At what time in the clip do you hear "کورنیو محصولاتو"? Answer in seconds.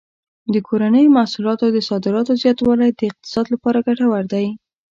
0.67-1.65